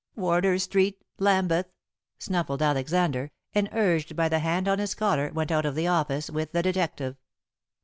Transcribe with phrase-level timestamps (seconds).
[0.15, 1.67] "Warder Street, Lambeth,"
[2.17, 6.27] snuffled Alexander, and urged by the hand on his collar, went out of the office
[6.27, 7.17] with the detective.